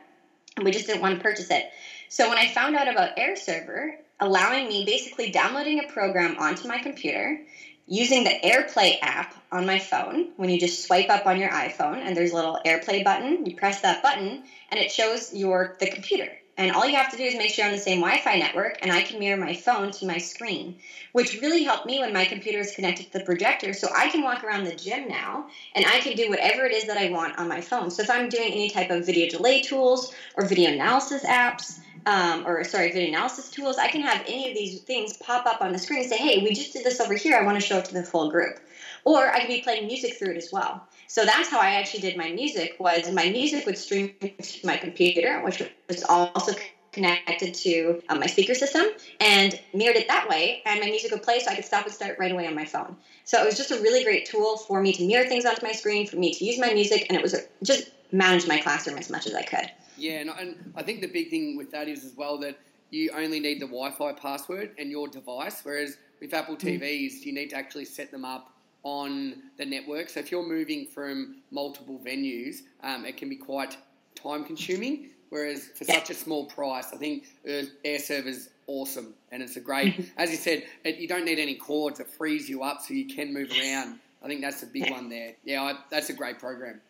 [0.57, 1.71] And we just didn't want to purchase it.
[2.09, 6.69] So when I found out about Air Server, allowing me basically downloading a program onto
[6.69, 7.41] my computer,
[7.87, 11.99] using the AirPlay app on my phone, when you just swipe up on your iPhone
[11.99, 15.91] and there's a little AirPlay button, you press that button and it shows your the
[15.91, 16.31] computer.
[16.59, 18.79] And all you have to do is make sure you're on the same Wi-Fi network,
[18.81, 20.77] and I can mirror my phone to my screen,
[21.13, 23.75] which really helped me when my computer is connected to the projector.
[23.75, 26.87] So I can walk around the gym now, and I can do whatever it is
[26.87, 27.91] that I want on my phone.
[27.91, 32.47] So if I'm doing any type of video delay tools or video analysis apps, um,
[32.47, 35.73] or sorry, video analysis tools, I can have any of these things pop up on
[35.73, 37.37] the screen and say, hey, we just did this over here.
[37.37, 38.61] I want to show it to the full group.
[39.05, 40.87] Or I could be playing music through it as well.
[41.09, 44.77] So that's how I actually did my music was my music would stream to my
[44.77, 46.53] computer, which was also
[46.93, 48.85] connected to um, my speaker system
[49.21, 51.93] and mirrored it that way and my music would play so i could stop and
[51.93, 54.81] start right away on my phone so it was just a really great tool for
[54.81, 57.23] me to mirror things onto my screen for me to use my music and it
[57.23, 61.01] was just manage my classroom as much as i could yeah, and, and I think
[61.01, 62.59] the big thing with that is as well that
[62.91, 66.81] you only need the Wi-Fi password and your device, whereas with Apple mm.
[66.81, 70.09] TVs, you need to actually set them up on the network.
[70.09, 73.77] So if you're moving from multiple venues, um, it can be quite
[74.15, 75.11] time consuming.
[75.31, 75.95] Whereas for yeah.
[75.95, 80.13] such a small price, I think Air Server's awesome, and it's a great.
[80.17, 83.07] as you said, it, you don't need any cords; it frees you up so you
[83.07, 83.99] can move around.
[84.23, 85.33] I think that's a big one there.
[85.45, 86.81] Yeah, I, that's a great program.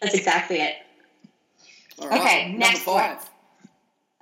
[0.00, 0.76] That's exactly it
[2.06, 3.18] okay, next five.
[3.18, 3.26] One.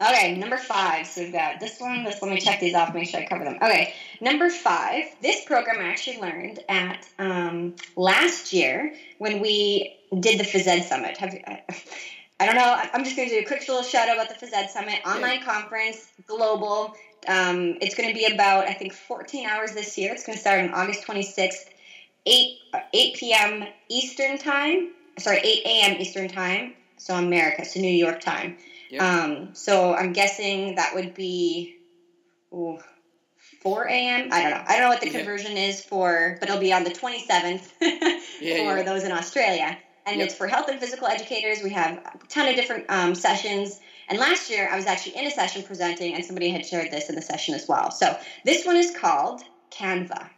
[0.01, 1.09] Okay, number five.
[1.09, 2.05] So we've got this one.
[2.05, 2.23] This.
[2.23, 2.95] Let me check these off.
[2.95, 3.57] Make sure I cover them.
[3.57, 5.05] Okay, number five.
[5.21, 10.83] This program I actually learned at um, last year when we did the Phys Ed
[10.83, 11.17] Summit.
[11.17, 12.81] Have you, I don't know.
[12.93, 15.01] I'm just going to do a quick little shout out about the Phys Ed Summit
[15.05, 15.45] online yeah.
[15.45, 16.95] conference, global.
[17.27, 20.13] Um, it's going to be about I think 14 hours this year.
[20.13, 21.71] It's going to start on August 26th,
[22.25, 22.59] 8
[22.93, 23.65] 8 p.m.
[23.89, 24.93] Eastern time.
[25.19, 26.01] Sorry, 8 a.m.
[26.01, 28.59] Eastern time so America, so New York time.
[28.91, 29.03] Yep.
[29.03, 31.77] Um, so I'm guessing that would be
[32.53, 32.79] ooh,
[33.63, 34.29] 4 a.m.
[34.33, 34.65] I don't know.
[34.67, 35.69] I don't know what the conversion yeah.
[35.69, 38.83] is for, but it'll be on the 27th yeah, for yeah.
[38.83, 39.79] those in Australia.
[40.07, 40.29] And yep.
[40.29, 41.63] it's for health and physical educators.
[41.63, 43.79] We have a ton of different um, sessions.
[44.09, 47.11] And last year, I was actually in a session presenting, and somebody had shared this
[47.11, 47.91] in the session as well.
[47.91, 50.31] So this one is called Canva.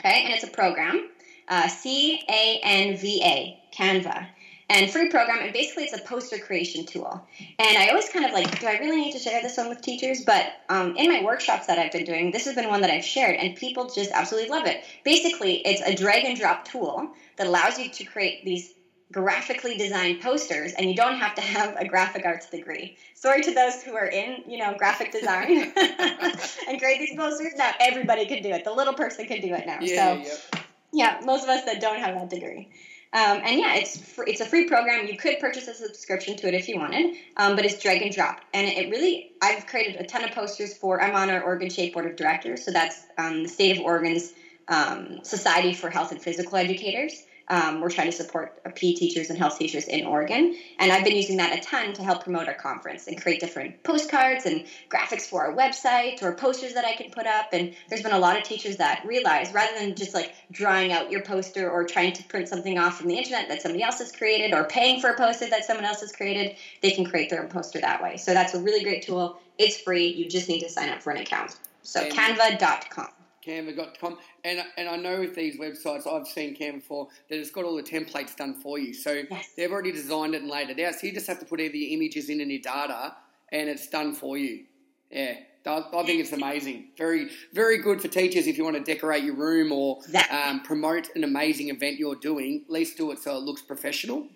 [0.00, 1.08] Okay, and it's a program,
[1.46, 4.26] uh, C A N V A, Canva
[4.70, 7.26] and free program and basically it's a poster creation tool.
[7.58, 9.82] And i always kind of like do i really need to share this one with
[9.82, 10.22] teachers?
[10.24, 13.04] But um, in my workshops that i've been doing this has been one that i've
[13.04, 14.84] shared and people just absolutely love it.
[15.04, 18.72] Basically it's a drag and drop tool that allows you to create these
[19.12, 22.96] graphically designed posters and you don't have to have a graphic arts degree.
[23.14, 27.54] Sorry to those who are in you know graphic design and create these posters.
[27.56, 28.62] Now everybody can do it.
[28.62, 29.78] The little person can do it now.
[29.80, 30.60] Yeah, so yeah.
[30.92, 32.68] yeah most of us that don't have that degree
[33.12, 35.08] Um, and yeah, it's fr- it's a free program.
[35.08, 38.14] You could purchase a subscription to it if you wanted, um, but it's drag and
[38.14, 38.40] drop.
[38.54, 41.02] And it really, I've created a ton of posters for.
[41.02, 44.32] I'm on our Oregon Shape Board of Directors, so that's um, the state of Oregon's
[44.68, 47.24] um, Society for Health and Physical Educators.
[47.50, 50.56] Um, we're trying to support PE teachers and health teachers in Oregon.
[50.78, 53.82] And I've been using that a ton to help promote our conference and create different
[53.82, 57.48] postcards and graphics for our website or posters that I can put up.
[57.52, 61.10] And there's been a lot of teachers that realize rather than just like drawing out
[61.10, 64.12] your poster or trying to print something off from the internet that somebody else has
[64.12, 67.42] created or paying for a poster that someone else has created, they can create their
[67.42, 68.16] own poster that way.
[68.16, 69.40] So that's a really great tool.
[69.58, 70.06] It's free.
[70.06, 71.56] You just need to sign up for an account.
[71.82, 73.08] So canva.com
[73.46, 74.18] canva.com.
[74.44, 77.76] And, and I know with these websites, I've seen Canva before, that it's got all
[77.76, 78.92] the templates done for you.
[78.94, 79.48] So Yes.
[79.56, 80.94] they've already designed it and laid it out.
[80.94, 83.14] So you just have to put either your images in and your data,
[83.52, 84.64] and it's done for you.
[85.10, 85.34] Yeah.
[85.66, 86.88] I I think it's amazing.
[86.96, 90.38] Very, very good for teachers if you want to decorate your room or Exactly.
[90.38, 92.62] um, promote an amazing event you're doing.
[92.64, 94.26] At least do it so it looks professional.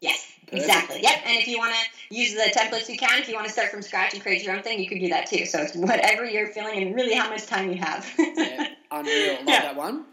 [0.00, 0.62] Yes, Perfect.
[0.62, 1.02] exactly.
[1.02, 1.14] Yep.
[1.26, 3.20] And if you want to use the templates, you can.
[3.20, 5.08] If you want to start from scratch and create your own thing, you can do
[5.08, 5.44] that too.
[5.44, 8.08] So it's whatever you're feeling and really how much time you have.
[8.18, 9.34] Yeah, unreal.
[9.38, 9.62] Love Yeah.
[9.62, 10.04] that one.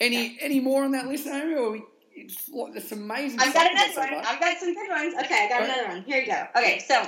[0.00, 1.54] Any any more on that list, Naomi?
[1.54, 1.82] Or we,
[2.14, 3.40] it's, it's amazing.
[3.40, 4.24] I've got another one.
[4.24, 5.14] I've got some good ones.
[5.24, 5.78] Okay, I got Alright.
[5.78, 6.02] another one.
[6.04, 6.46] Here you go.
[6.56, 7.02] Okay, so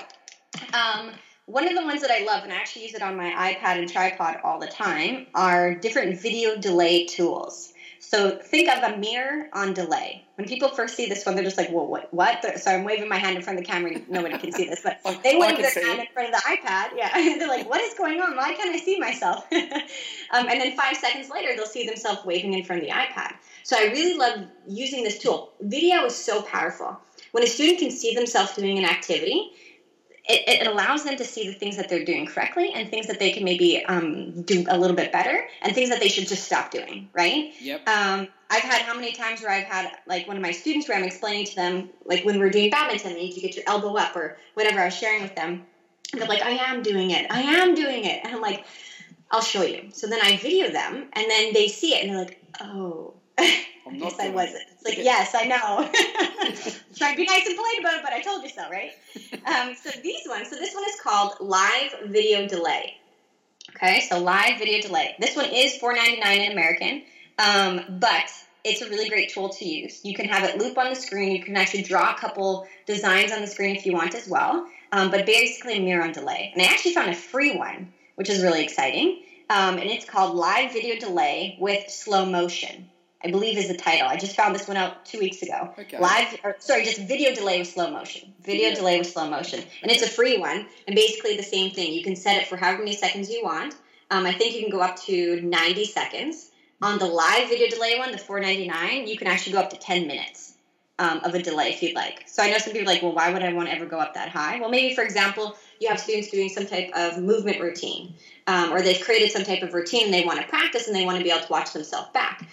[0.75, 1.11] um,
[1.47, 3.79] one of the ones that I love, and I actually use it on my iPad
[3.79, 7.73] and tripod all the time, are different video delay tools.
[7.99, 10.25] So think of a mirror on delay.
[10.37, 12.13] When people first see this one, they're just like, "Well, what?
[12.13, 13.93] What?" So I'm waving my hand in front of the camera.
[14.09, 16.91] Nobody can see this, but they wave their see hand in front of the iPad.
[16.97, 18.37] Yeah, they're like, "What is going on?
[18.37, 22.53] Why can't I see myself?" um, and then five seconds later, they'll see themselves waving
[22.53, 23.35] in front of the iPad.
[23.63, 25.53] So I really love using this tool.
[25.61, 26.99] Video is so powerful.
[27.33, 29.53] When a student can see themselves doing an activity,
[30.29, 33.21] it, it allows them to see the things that they're doing correctly and things that
[33.21, 36.45] they can maybe um, do a little bit better and things that they should just
[36.45, 37.53] stop doing, right?
[37.61, 37.89] Yep.
[37.89, 40.99] Um, I've had how many times where I've had like one of my students where
[40.99, 43.97] I'm explaining to them, like when we're doing badminton, you need to get your elbow
[43.97, 45.65] up or whatever I was sharing with them.
[46.13, 47.31] And they're like, I am doing it.
[47.31, 48.25] I am doing it.
[48.25, 48.65] And I'm like,
[49.31, 49.91] I'll show you.
[49.93, 53.15] So then I video them and then they see it and they're like, oh.
[53.39, 54.65] I I'm not guess I wasn't.
[54.73, 55.89] It's like, yes, I know.
[56.97, 58.93] Try to be nice and polite about it, but I told you so, right?
[59.47, 62.97] Um, so these ones, so this one is called Live Video Delay.
[63.77, 65.15] Okay, so live video delay.
[65.19, 67.03] This one is $4.99 in American,
[67.39, 68.33] um, but
[68.65, 70.05] it's a really great tool to use.
[70.05, 71.33] You can have it loop on the screen.
[71.33, 74.67] You can actually draw a couple designs on the screen if you want as well.
[74.93, 76.53] Um, but basically a mirror on delay.
[76.55, 79.23] And I actually found a free one, which is really exciting.
[79.51, 82.89] Um, and it's called Live Video Delay with Slow Motion.
[83.27, 84.07] I believe is the title.
[84.07, 85.71] I just found this one out two weeks ago.
[85.77, 85.99] Okay.
[85.99, 88.33] Live, or sorry, just video delay with slow motion.
[88.45, 88.77] Video Yeah.
[88.77, 90.69] delay with slow motion, and it's a free one.
[90.87, 91.93] And basically the same thing.
[91.93, 93.75] You can set it for however many seconds you want.
[94.13, 96.51] Um, I think you can go up to 90 seconds.
[96.81, 100.07] On the live video delay one, the 4.99, you can actually go up to 10
[100.07, 100.53] minutes
[101.01, 102.23] um, of a delay if you'd like.
[102.27, 103.99] So I know some people are like, well, why would I want to ever go
[103.99, 104.61] up that high?
[104.61, 108.15] Well, maybe for example, you have students doing some type of movement routine,
[108.47, 111.05] um, or they've created some type of routine and they want to practice and they
[111.05, 112.47] want to be able to watch themselves back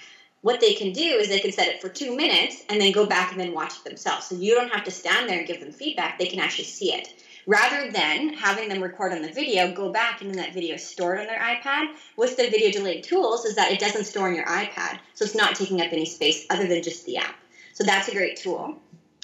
[0.43, 3.05] what they can do is they can set it for two minutes and then go
[3.05, 4.27] back and then watch it themselves.
[4.27, 6.19] So you don't have to stand there and give them feedback.
[6.19, 7.13] They can actually see it.
[7.47, 10.85] Rather than having them record on the video, go back and then that video is
[10.85, 11.93] stored on their iPad.
[12.17, 14.99] With the video delayed tools is that it doesn't store on your iPad.
[15.13, 17.35] So it's not taking up any space other than just the app.
[17.71, 18.77] So that's a great tool.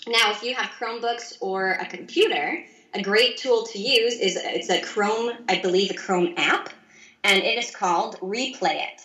[0.08, 4.70] Now, if you have Chromebooks or a computer, a great tool to use is it's
[4.70, 6.70] a Chrome, I believe, a Chrome app,
[7.26, 9.02] and it is called Replay It.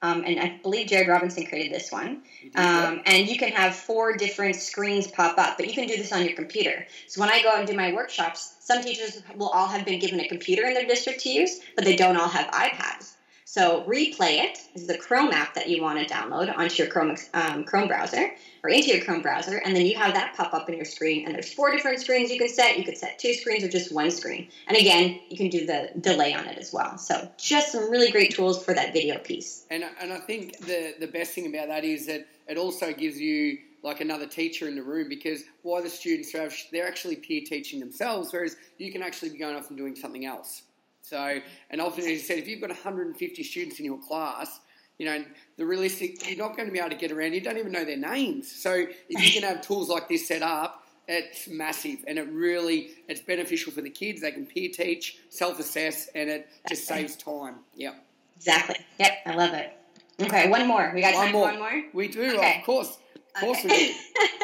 [0.00, 2.22] Um, and I believe Jared Robinson created this one.
[2.40, 2.92] You did that.
[2.92, 6.12] Um, and you can have four different screens pop up, but you can do this
[6.12, 6.86] on your computer.
[7.08, 9.98] So when I go out and do my workshops, some teachers will all have been
[9.98, 13.14] given a computer in their district to use, but they don't all have iPads.
[13.50, 17.16] So Replay It is the Chrome app that you want to download onto your Chrome
[17.32, 18.30] um, Chrome browser
[18.62, 21.24] or into your Chrome browser, and then you have that pop up in your screen.
[21.24, 22.76] And there's four different screens you can set.
[22.76, 24.48] You could set two screens or just one screen.
[24.66, 26.98] And again, you can do the delay on it as well.
[26.98, 29.64] So just some really great tools for that video piece.
[29.70, 33.18] And and I think the the best thing about that is that it also gives
[33.18, 37.40] you like another teacher in the room because while the students are they're actually peer
[37.46, 40.64] teaching themselves, whereas you can actually be going off and doing something else.
[41.08, 41.40] So,
[41.70, 44.60] and often, as you said, if you've got 150 students in your class,
[44.98, 45.24] you know,
[45.56, 47.32] the realistic, you're not going to be able to get around.
[47.32, 48.50] You don't even know their names.
[48.50, 48.72] So,
[49.08, 53.22] if you can have tools like this set up, it's massive, and it really it's
[53.22, 54.20] beneficial for the kids.
[54.20, 57.56] They can peer teach, self assess, and it just saves time.
[57.76, 58.04] Yep.
[58.36, 58.76] Exactly.
[59.00, 59.72] Yep, I love it.
[60.20, 60.90] Okay, one more.
[60.94, 61.42] We got One more.
[61.42, 61.82] one more?
[61.94, 62.58] We do, Okay.
[62.58, 62.98] of course.
[63.42, 63.94] Okay.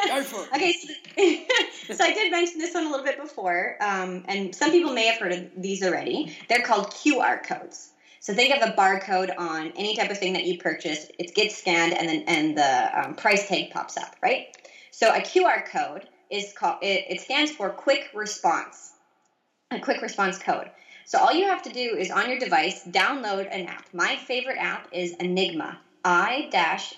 [0.07, 0.49] Go for it.
[0.55, 4.71] okay, so, so I did mention this one a little bit before, um, and some
[4.71, 6.35] people may have heard of these already.
[6.49, 7.91] They're called QR codes.
[8.19, 11.07] So think of a barcode on any type of thing that you purchase.
[11.19, 14.47] It gets scanned, and then and the um, price tag pops up, right?
[14.91, 16.77] So a QR code is called.
[16.81, 18.93] It, it stands for Quick Response,
[19.71, 20.71] a Quick Response code.
[21.05, 23.85] So all you have to do is on your device download an app.
[23.93, 25.77] My favorite app is i-nigma.
[26.07, 26.49] I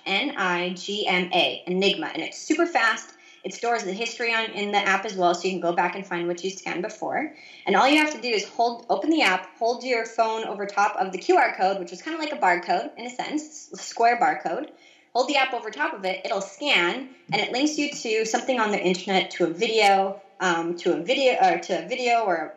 [0.06, 3.14] N I G M A i-nigma, and it's super fast.
[3.46, 5.96] It stores the history on in the app as well, so you can go back
[5.96, 7.34] and find what you scanned before.
[7.66, 10.66] And all you have to do is hold, open the app, hold your phone over
[10.66, 13.70] top of the QR code, which is kind of like a barcode in a sense,
[13.72, 14.72] a square barcode.
[15.14, 16.26] Hold the app over top of it.
[16.26, 20.76] It'll scan, and it links you to something on the internet, to a video, um,
[20.80, 22.56] to a video, or to a video, or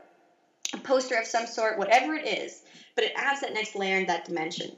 [0.74, 2.62] a poster of some sort, whatever it is.
[2.96, 4.72] But it adds that next layer and that dimension.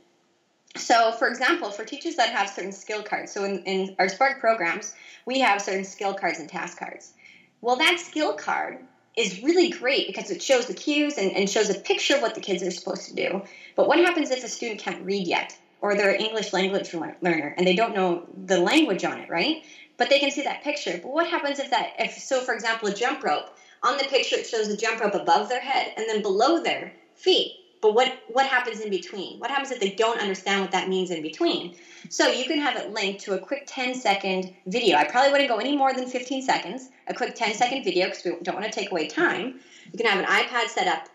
[0.76, 4.40] So, for example, for teachers that have certain skill cards, so in, in our Spark
[4.40, 4.94] programs,
[5.26, 7.14] we have certain skill cards and task cards.
[7.60, 8.78] Well, that skill card
[9.16, 12.34] is really great because it shows the cues and, and shows a picture of what
[12.34, 13.42] the kids are supposed to do.
[13.76, 17.54] But what happens if a student can't read yet, or they're an English language learner
[17.56, 19.58] and they don't know the language on it, right?
[19.98, 20.98] But they can see that picture.
[21.02, 23.50] But what happens if that, if so, for example, a jump rope,
[23.82, 26.94] on the picture it shows the jump rope above their head and then below their
[27.14, 29.40] feet but what what happens in between?
[29.40, 31.74] What happens if they don't understand what that means in between?
[32.08, 34.96] So you can have it linked to a quick 10 second video.
[34.96, 38.24] I probably wouldn't go any more than 15 seconds a quick 10 second video because
[38.24, 39.56] we don't want to take away time.
[39.90, 41.08] You can have an ipad set up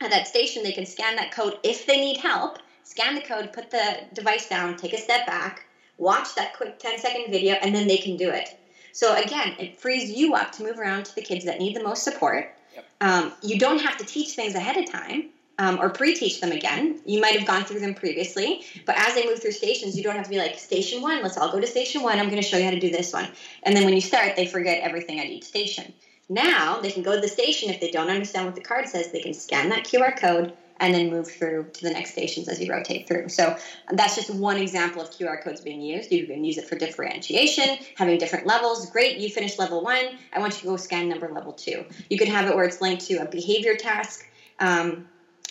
[0.00, 0.62] at that station.
[0.62, 2.60] They can scan that code if they need help.
[2.84, 5.66] Scan the code put the device down take a step back
[5.98, 8.56] watch that quick 10 second video and then they can do it.
[8.92, 11.82] So again it frees you up to move around to the kids that need the
[11.82, 12.52] most support.
[12.74, 12.84] Yep.
[13.00, 17.00] um, you don't have to teach things ahead of time um, or pre-teach them again.
[17.04, 20.16] You might have gone through them previously, but as they move through stations, you don't
[20.16, 21.22] have to be like station one.
[21.22, 22.18] Let's all go to station one.
[22.18, 23.28] I'm going to show you how to do this one,
[23.62, 25.92] and then when you start, they forget everything at each station.
[26.28, 29.10] Now they can go to the station if they don't understand what the card says.
[29.12, 32.60] They can scan that QR code and then move through to the next stations as
[32.60, 33.28] you rotate through.
[33.28, 33.54] So
[33.92, 36.10] that's just one example of QR codes being used.
[36.12, 38.86] You can use it for differentiation, having different levels.
[38.86, 40.14] Great, you finished level one.
[40.32, 41.84] I want you to go scan number level two.
[42.10, 44.28] You could have it where it's linked to a behavior task.
[44.58, 45.06] Um,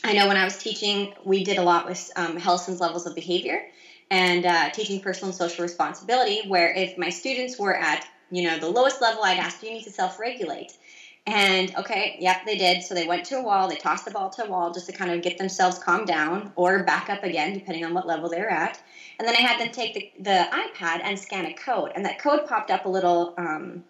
[0.05, 3.65] I know when I was teaching, we did a lot with um, levels of behavior
[4.11, 8.59] and uh, teaching personal and social responsibility, where if my students were at you know
[8.59, 10.77] the lowest level, I'd ask, "Do you need to self-regulate?"
[11.25, 12.83] And okay, yep, they did.
[12.83, 14.91] So they went to a wall, they tossed the ball to a wall just to
[14.91, 18.49] kind of get themselves calmed down or back up again, depending on what level they're
[18.49, 18.79] at.
[19.17, 22.19] And then I had them take the, the iPad and scan a code, and that
[22.19, 23.83] code popped up a little um,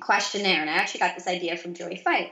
[0.00, 0.62] questionnaire.
[0.62, 2.30] And I actually got this idea from Joey Feith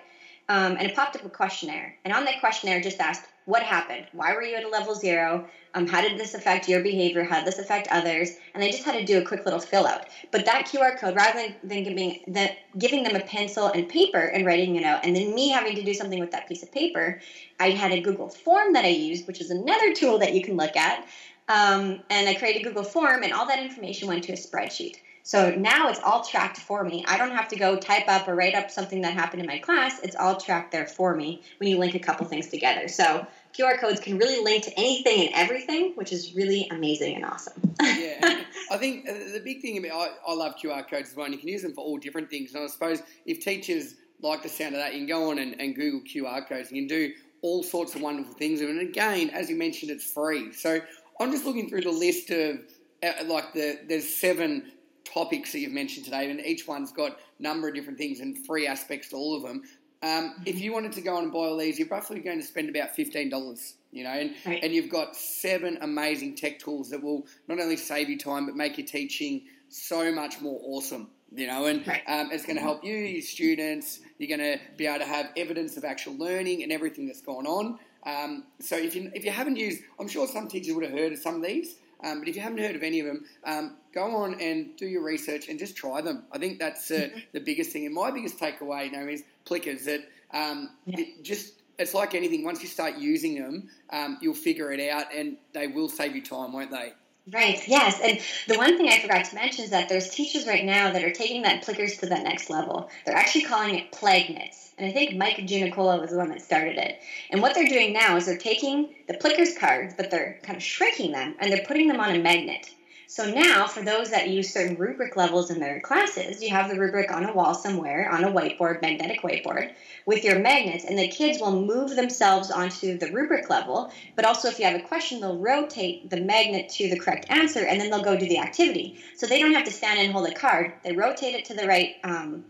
[0.48, 1.94] um, and it popped up a questionnaire.
[2.04, 4.06] And on that questionnaire, just asked, "What happened?
[4.12, 5.46] Why were you at a level zero?
[5.74, 7.22] Um, how did this affect your behavior?
[7.22, 9.86] How did this affect others?" And they just had to do a quick little fill
[9.86, 10.06] out.
[10.30, 14.46] But that QR code, rather than, giving the, giving them a pencil and paper and
[14.46, 17.20] writing it out, and then me having to do something with that piece of paper,
[17.60, 20.56] I had a Google form that I used, which is another tool that you can
[20.56, 21.04] look at.
[21.48, 24.96] Um, and I created a Google form, and all that information went to a spreadsheet.
[25.28, 27.04] So now it's all tracked for me.
[27.06, 29.58] I don't have to go type up or write up something that happened in my
[29.58, 30.00] class.
[30.02, 32.88] It's all tracked there for me when you link a couple things together.
[32.88, 37.26] So QR codes can really link to anything and everything, which is really amazing and
[37.26, 37.52] awesome.
[37.78, 41.26] yeah, I think the big thing about I, I love QR codes as well.
[41.26, 42.54] And you can use them for all different things.
[42.54, 45.60] And I suppose if teachers like the sound of that, you can go on and,
[45.60, 46.72] and Google QR codes.
[46.72, 47.12] You can do
[47.42, 48.62] all sorts of wonderful things.
[48.62, 50.54] And again, as you mentioned, it's free.
[50.54, 50.80] So
[51.20, 52.60] I'm just looking through the list of
[53.02, 54.72] uh, like the there's seven
[55.12, 58.38] topics that you've mentioned today, and each one's got a number of different things and
[58.46, 59.62] free aspects to all of them.
[60.00, 60.42] Um, mm-hmm.
[60.46, 62.94] If you wanted to go and buy all these, you're roughly going to spend about
[62.94, 63.74] fifteen dollars.
[63.90, 64.62] You know, and, right.
[64.62, 68.54] and you've got seven amazing tech tools that will not only save you time but
[68.54, 71.08] make your teaching so much more awesome.
[71.34, 72.02] You know, and right.
[72.06, 74.00] um, it's going to help you, your students.
[74.18, 77.46] You're going to be able to have evidence of actual learning and everything that's gone
[77.46, 77.78] on.
[78.04, 81.12] Um, so if you if you haven't used, I'm sure some teachers would have heard
[81.12, 81.74] of some of these.
[82.02, 84.86] Um, but if you haven't heard of any of them, um, go on and do
[84.86, 86.24] your research and just try them.
[86.30, 87.86] I think that's uh, the biggest thing.
[87.86, 90.00] And my biggest takeaway, you know, is Plickers that
[90.32, 91.00] um, yeah.
[91.00, 92.44] it just it's like anything.
[92.44, 96.22] Once you start using them, um, you'll figure it out, and they will save you
[96.22, 96.92] time, won't they?
[97.32, 98.00] Right, yes.
[98.02, 101.04] And the one thing I forgot to mention is that there's teachers right now that
[101.04, 102.88] are taking that Plickers to that next level.
[103.04, 104.70] They're actually calling it Plagnets.
[104.78, 107.00] And I think Mike Giannicola was the one that started it.
[107.30, 110.62] And what they're doing now is they're taking the Plickers cards, but they're kind of
[110.62, 112.70] shrinking them and they're putting them on a magnet.
[113.10, 116.78] So now, for those that use certain rubric levels in their classes, you have the
[116.78, 119.72] rubric on a wall somewhere, on a whiteboard, magnetic whiteboard,
[120.04, 123.90] with your magnets, and the kids will move themselves onto the rubric level.
[124.14, 127.60] But also, if you have a question, they'll rotate the magnet to the correct answer,
[127.60, 128.98] and then they'll go do the activity.
[129.16, 130.74] So they don't have to stand and hold a card.
[130.84, 131.94] They rotate it to the right.
[132.04, 132.44] Um,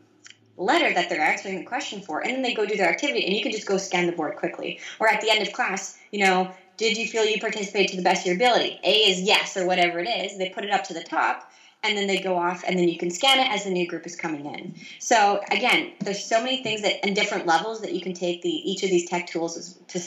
[0.56, 3.32] letter that they're answering the question for, and then they go do their activity, and
[3.32, 4.80] you can just go scan the board quickly.
[4.98, 8.02] Or at the end of class, you know, did you feel you participated to the
[8.02, 8.80] best of your ability?
[8.82, 10.38] A is yes or whatever it is.
[10.38, 11.50] They put it up to the top
[11.82, 14.06] and then they go off and then you can scan it as the new group
[14.06, 14.74] is coming in.
[14.98, 18.48] So again, there's so many things that and different levels that you can take the
[18.48, 20.00] each of these tech tools to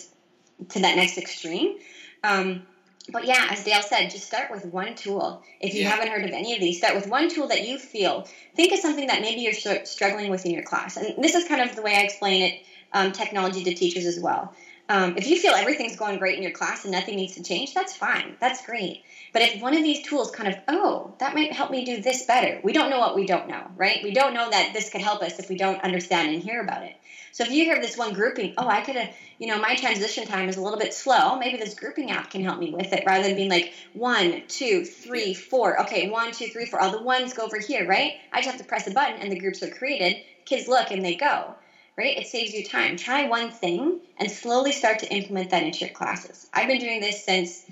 [0.70, 1.78] to that next extreme.
[2.24, 2.66] Um,
[3.10, 5.44] but yeah, as Dale said, just start with one tool.
[5.60, 5.90] If you yeah.
[5.90, 8.28] haven't heard of any of these, start with one tool that you feel.
[8.56, 10.98] Think of something that maybe you're struggling with in your class.
[10.98, 12.64] And this is kind of the way I explain it
[12.94, 14.54] um, technology to teachers as well.
[14.92, 17.74] Um, if you feel everything's going great in your class and nothing needs to change,
[17.74, 18.36] that's fine.
[18.42, 19.04] That's great.
[19.32, 22.26] But if one of these tools kind of, oh, that might help me do this
[22.26, 24.04] better, we don't know what we don't know, right?
[24.04, 26.84] We don't know that this could help us if we don't understand and hear about
[26.84, 26.98] it.
[27.32, 30.28] So if you hear this one grouping, oh, I could have, you know, my transition
[30.28, 31.40] time is a little bit slow.
[31.40, 34.84] Maybe this grouping app can help me with it rather than being like one, two,
[34.84, 35.80] three, four.
[35.84, 36.82] Okay, one, two, three, four.
[36.82, 38.16] All the ones go over here, right?
[38.34, 40.18] I just have to press a button and the groups are created.
[40.44, 41.56] Kids look and they go
[42.02, 42.18] right?
[42.18, 42.98] It saves you time.
[42.98, 46.48] Try one thing and slowly start to implement that into your classes.
[46.52, 47.64] I've been doing this since,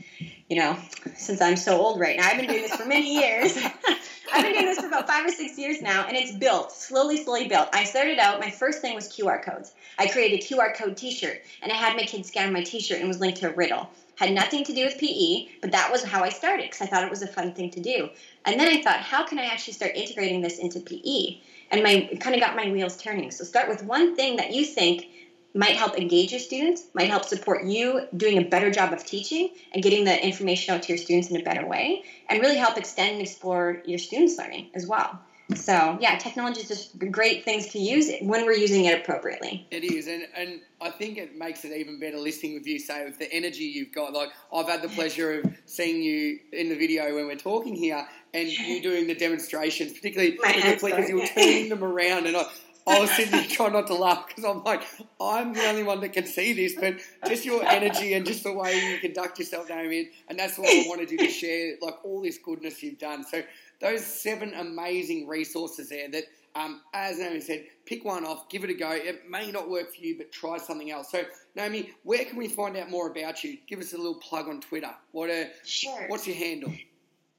[0.48, 0.78] you know,
[1.16, 2.28] since I'm so old right now.
[2.28, 3.58] I've been doing this for many years.
[4.34, 7.18] I've been doing this for about five or six years now, and it's built, slowly,
[7.18, 7.70] slowly built.
[7.74, 9.74] I started out, my first thing was QR codes.
[9.98, 12.80] I created a QR code t shirt, and I had my kids scan my t
[12.80, 13.90] shirt and was linked to a riddle.
[14.18, 17.04] Had nothing to do with PE, but that was how I started because I thought
[17.04, 18.10] it was a fun thing to do.
[18.46, 21.40] And then I thought, how can I actually start integrating this into PE?
[21.72, 23.32] And my kind of got my wheels turning.
[23.32, 25.08] So start with one thing that you think
[25.54, 29.50] might help engage your students, might help support you doing a better job of teaching
[29.74, 32.78] and getting the information out to your students in a better way, and really help
[32.78, 35.20] extend and explore your students' learning as well.
[35.56, 39.68] So yeah, technology is just great things to use when we're using it appropriately.
[39.72, 42.78] It is, and and I think it makes it even better listening with you.
[42.78, 44.14] Say with the energy you've got.
[44.14, 48.08] Like I've had the pleasure of seeing you in the video when we're talking here,
[48.34, 52.46] and you doing the demonstrations, particularly because you're turning them around, and I.
[52.88, 54.82] I was sitting there trying not to laugh because I'm like,
[55.22, 56.96] I'm the only one that can see this, but
[57.28, 60.88] just your energy and just the way you conduct yourself, Damien, and that's what I
[60.88, 63.24] wanted you to share, like all this goodness you've done.
[63.24, 63.44] So
[63.80, 66.24] those seven amazing resources there that,
[66.56, 68.90] um, as Naomi said, pick one off, give it a go.
[68.92, 71.12] It may not work for you, but try something else.
[71.12, 71.24] So,
[71.56, 73.58] Naomi, where can we find out more about you?
[73.68, 74.94] Give us a little plug on Twitter.
[75.12, 76.08] What a, sure.
[76.08, 76.74] What's your handle?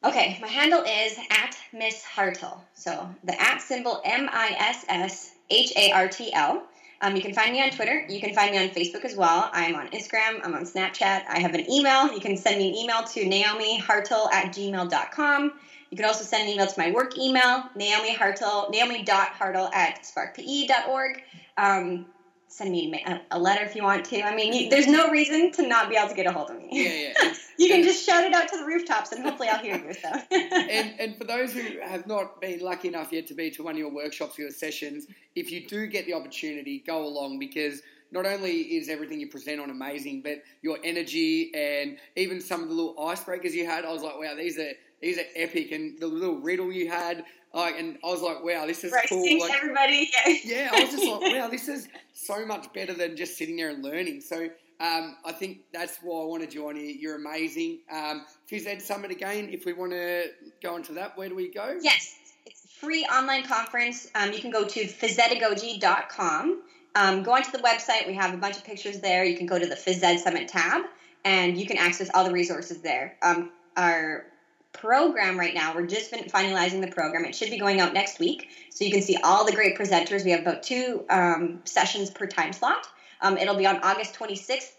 [0.03, 2.59] Okay, my handle is at Miss Hartl.
[2.75, 6.63] So the at symbol M I S S H A R T L.
[7.03, 8.07] Um, you can find me on Twitter.
[8.09, 9.51] You can find me on Facebook as well.
[9.53, 10.41] I'm on Instagram.
[10.43, 11.25] I'm on Snapchat.
[11.29, 12.13] I have an email.
[12.13, 15.53] You can send me an email to Naomi naomihartl at gmail.com.
[15.91, 21.23] You can also send an email to my work email, Naomi Hartl, naomi.hartl at sparkpe.org.
[21.57, 22.07] Um,
[22.51, 24.23] send me a, letter if you want to.
[24.23, 26.59] I mean, you, there's no reason to not be able to get a hold of
[26.59, 26.69] me.
[26.71, 27.35] Yeah, yeah.
[27.59, 29.95] you can just shout it out to the rooftops and hopefully I'll hear you.
[29.95, 30.09] So.
[30.31, 33.75] and, and for those who have not been lucky enough yet to be to one
[33.75, 37.81] of your workshops or your sessions, if you do get the opportunity, go along because–
[38.13, 42.69] not only is everything you present on amazing, but your energy and even some of
[42.69, 45.73] the little icebreakers you had, I was like, wow, these are these are epic.
[45.73, 49.41] And the little riddle you had, like, and I was like, wow, this is cool.
[49.41, 50.35] Like, everybody, yeah.
[50.45, 53.71] yeah, I was just like, wow, this is so much better than just sitting there
[53.71, 54.21] and learning.
[54.21, 54.49] So.
[54.83, 56.85] Um, I think that's why I want to join you.
[56.85, 57.81] You're amazing.
[57.93, 60.29] Um, Phys Ed Summit again, if we want to
[60.63, 61.77] go into that, where do we go?
[61.83, 64.09] Yes, it's a free online conference.
[64.15, 66.63] Um, you can go to physedagogy.com
[66.95, 68.07] um, go onto the website.
[68.07, 69.25] We have a bunch of pictures there.
[69.25, 70.83] You can go to the Phys Ed Summit tab,
[71.25, 73.17] and you can access all the resources there.
[73.23, 74.27] Um, our
[74.73, 77.25] program right now, we're just finalizing the program.
[77.25, 80.25] It should be going out next week, so you can see all the great presenters.
[80.25, 82.89] We have about two um, sessions per time slot.
[83.21, 84.73] Um, it'll be on August 26th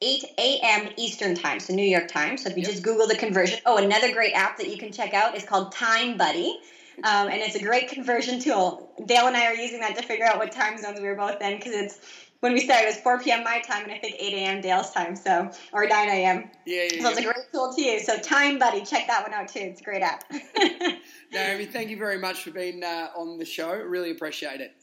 [0.00, 0.88] 8 a.m.
[0.96, 2.36] Eastern Time, so New York time.
[2.36, 2.72] So if you yep.
[2.72, 5.72] just Google the conversion, oh, another great app that you can check out is called
[5.72, 6.54] Time Buddy.
[7.02, 8.88] Um, and it's a great conversion tool.
[9.04, 11.40] Dale and I are using that to figure out what time zones we were both
[11.40, 11.98] in because it's
[12.44, 13.42] when we started, it was 4 p.m.
[13.42, 14.60] my time and I think 8 a.m.
[14.60, 16.50] Dale's time, so or 9 a.m.
[16.66, 17.02] Yeah, yeah.
[17.02, 18.04] So it's a great tool to use.
[18.04, 19.60] So Time Buddy, check that one out too.
[19.60, 20.30] It's a great app.
[21.32, 23.72] Naomi, thank you very much for being uh, on the show.
[23.72, 24.76] Really appreciate it.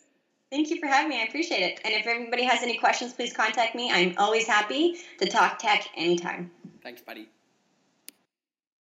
[0.50, 1.22] Thank you for having me.
[1.22, 1.82] I appreciate it.
[1.86, 3.92] And if anybody has any questions, please contact me.
[3.92, 6.50] I'm always happy to talk tech anytime.
[6.82, 7.30] Thanks, buddy.